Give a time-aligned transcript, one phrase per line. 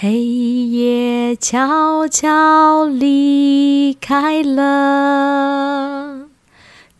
[0.00, 6.28] 黑夜悄悄离开了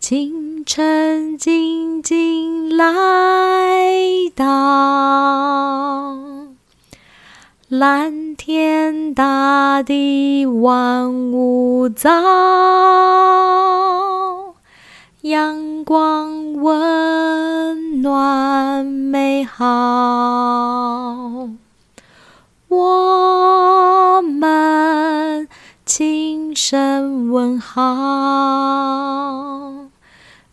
[0.00, 2.82] 清晨静静来
[4.34, 4.44] 到
[7.68, 12.10] 蓝天大地万物早
[15.20, 20.48] 阳光温暖美好。
[22.68, 25.48] 我们
[25.86, 27.88] 轻声问好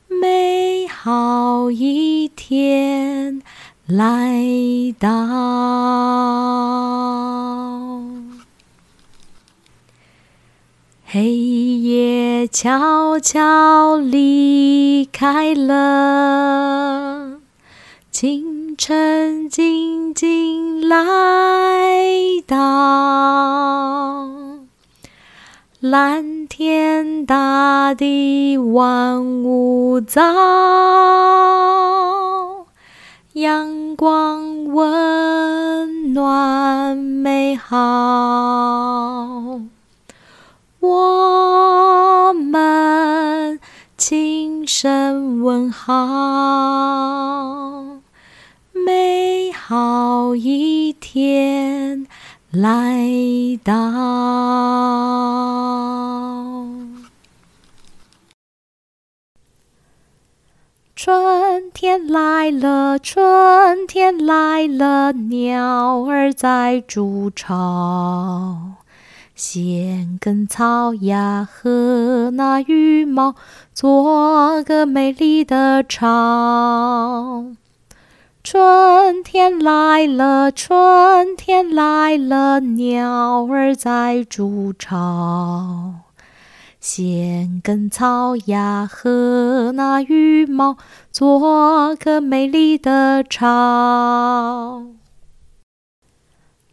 [0.07, 3.41] 美好一天
[3.85, 4.41] 来
[4.97, 5.65] 到。
[11.05, 17.39] 黑夜悄悄离开了
[18.09, 20.97] 青晨静静来
[22.45, 22.57] 到，
[25.79, 30.21] 蓝天大地万物早，
[33.33, 37.77] 阳光温暖美好，
[40.81, 43.57] 我们
[43.97, 47.64] 轻声问好。
[49.67, 52.05] 好，一天
[52.51, 53.09] 来
[53.63, 53.73] 到
[60.95, 62.99] 春天来了。
[62.99, 68.75] 春天来了，鸟儿在筑巢，
[69.33, 73.33] 先跟草芽和那羽毛
[73.73, 77.45] 做个美丽的巢。
[78.45, 85.95] 春天来了春天来了鸟儿在筑巢。
[86.79, 90.77] 先跟草芽和那羽毛
[91.11, 94.89] 做个美丽的巢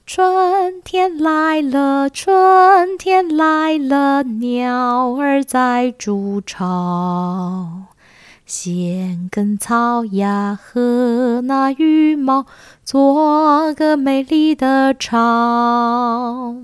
[0.04, 7.86] 春天来了春天来了鸟儿在筑巢
[8.54, 12.44] 先跟草芽和那羽毛
[12.84, 16.56] 做个美丽的巢。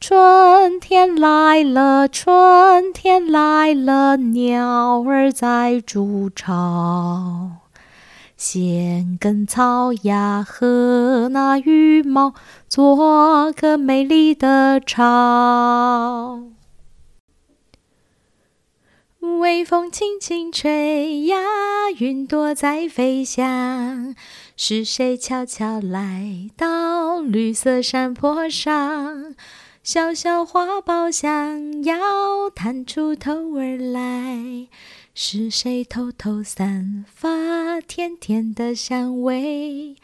[0.00, 7.52] 春天来了，春天来了，鸟儿在筑巢。
[8.36, 12.34] 先跟草芽和那羽毛
[12.68, 16.42] 做个美丽的巢。
[19.20, 21.36] 微风轻轻吹呀
[21.98, 24.14] 云朵在飞翔
[24.56, 29.34] 是谁悄悄来到绿色山坡上
[29.82, 34.68] 小小花苞想要探出头儿来？
[35.14, 39.96] 是谁偷偷散发甜甜的香味？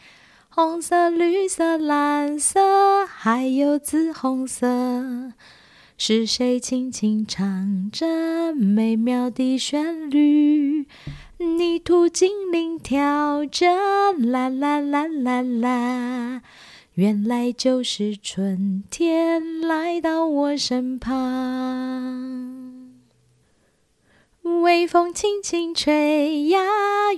[0.49, 5.31] 红色绿色蓝色还有紫红色。
[5.97, 10.85] 是谁轻轻唱着美妙的旋律？
[11.37, 13.67] 泥土精灵跳着
[14.11, 16.41] 啦啦啦啦啦，
[16.95, 22.83] 原来就是春天来到我身旁。
[24.63, 26.59] 微风轻轻吹呀，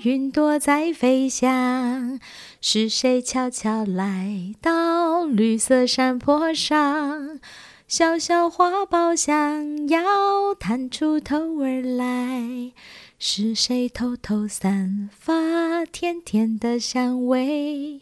[0.04, 2.20] 云朵在飞翔。
[2.62, 7.40] 是谁悄悄来到绿色山坡上？
[7.88, 12.74] 小小花苞想要探出头儿来，
[13.18, 18.02] 是谁偷偷散发甜甜的香味？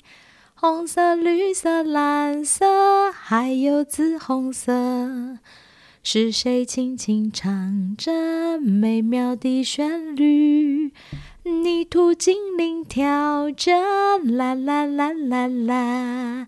[0.55, 5.37] 红色、绿色、蓝色，还有紫红色。
[6.01, 10.91] 是谁轻轻唱着美妙的旋律？
[11.43, 13.71] 泥土精灵跳着
[14.17, 16.47] 啦啦啦啦啦。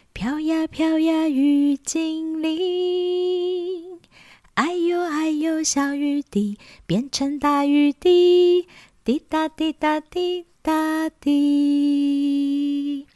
[0.21, 3.99] 飘呀飘呀雨精灵，
[4.53, 8.67] 哎呦哎呦小雨滴变成大雨滴，
[9.03, 13.07] 滴答滴答滴答滴。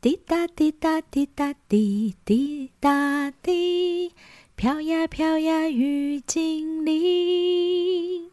[0.00, 4.10] 滴答滴答滴答滴滴答滴，
[4.56, 8.28] 飘呀飘呀雨精灵，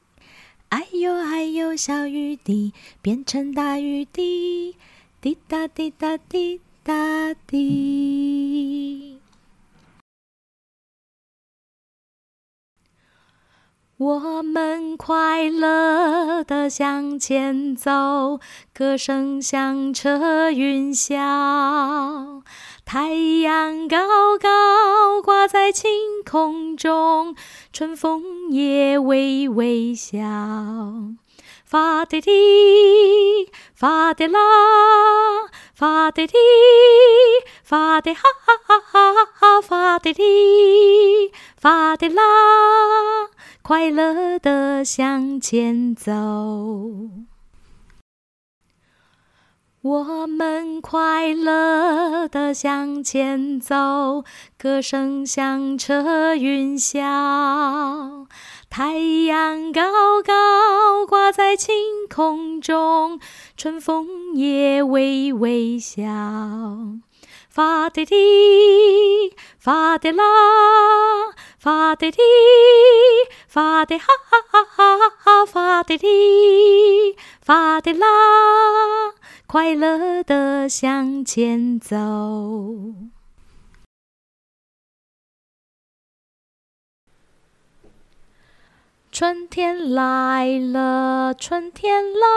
[0.69, 2.73] 哎呦哎呦小雨滴
[3.03, 4.75] 变成大雨滴，
[5.21, 7.96] 滴答滴答滴答滴。
[13.99, 18.39] 我们快乐地向前走，
[18.71, 22.43] 歌声响彻云霄。
[22.85, 25.89] 太阳高高挂在晴
[26.23, 27.35] 空中，
[27.73, 30.19] 春风也微微笑。
[31.65, 34.39] 发的滴，发的啦，
[35.73, 36.35] 发的滴，
[37.63, 42.21] 发的哈哈哈哈哈，发的滴，发的啦。
[43.67, 46.13] 快乐的向前走，
[49.81, 54.23] 我们快乐的向前走，
[54.57, 58.25] 歌声响彻云霄。
[58.69, 61.75] 太阳高高挂在晴
[62.09, 63.19] 空中，
[63.57, 66.03] 春风也微微笑。
[67.57, 70.23] 发的滴，发的啦，
[71.57, 72.19] 发的滴，
[73.47, 78.05] 发的哈哈哈哈，发的滴，发的啦，
[79.47, 81.97] 快乐的向前走。
[89.11, 92.27] 春天来了，春天来，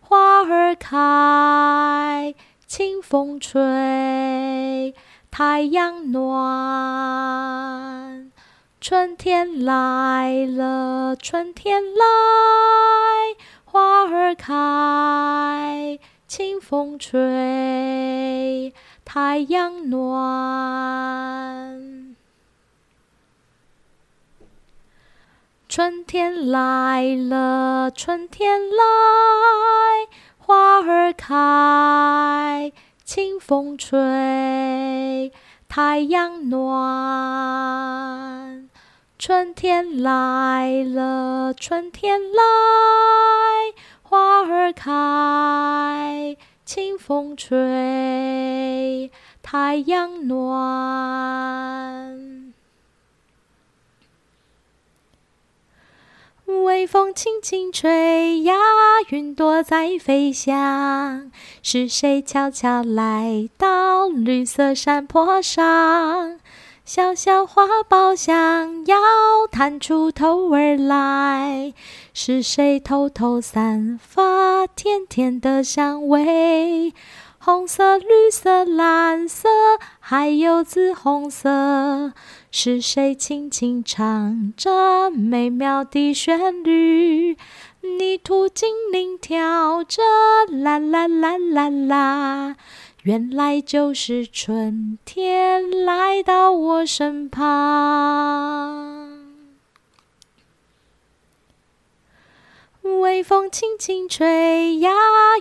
[0.00, 2.34] 花儿开。
[2.66, 4.92] 清风吹，
[5.30, 6.32] 太阳暖，
[8.80, 12.04] 春天来了，春天来，
[13.64, 18.74] 花儿开，清风吹，
[19.04, 20.26] 太阳暖，
[25.68, 28.84] 春天来了，春天来。
[30.48, 32.72] 花儿开，
[33.04, 35.32] 清风吹，
[35.66, 36.68] 太阳暖。
[39.18, 42.44] 春天来了，春天来，
[44.04, 49.10] 花儿开，清风吹，
[49.42, 52.35] 太阳暖。
[56.46, 58.54] 微风轻轻吹呀，
[59.08, 61.32] 云朵在飞翔。
[61.60, 66.38] 是谁悄悄来到绿色山坡上？
[66.84, 68.96] 小小花苞想要
[69.50, 71.74] 探出头儿来。
[72.14, 76.94] 是谁偷偷散发甜甜的香味？
[77.46, 79.48] 红色、绿色、蓝色，
[80.00, 82.12] 还有紫红色。
[82.50, 87.36] 是谁轻轻唱着美妙的旋律？
[87.82, 90.02] 泥土精灵跳着
[90.50, 92.56] 啦啦啦啦啦，
[93.04, 98.95] 原来就是春天来到我身旁。
[102.94, 104.90] 微风轻轻吹呀，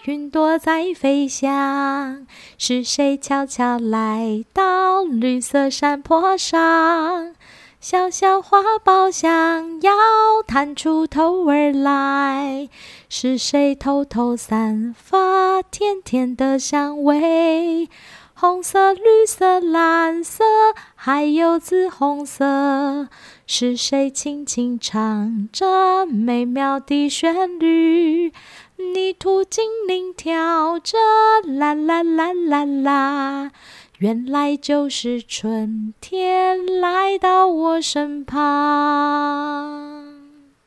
[0.05, 2.25] 云朵在飞翔。
[2.57, 7.33] 是谁悄悄来到绿色山坡上？
[7.79, 9.91] 小小花苞想要
[10.47, 12.67] 探出头儿来。
[13.09, 17.87] 是谁偷偷散发甜甜的香味？
[18.47, 20.43] 红色、绿色、蓝色，
[20.93, 23.07] 还有紫红色。
[23.47, 28.31] 是谁轻轻唱着美妙的旋律？
[28.77, 30.95] 泥土精灵跳着
[31.43, 33.51] 啦啦啦啦啦，
[33.97, 39.94] 原来就是春天来到我身旁。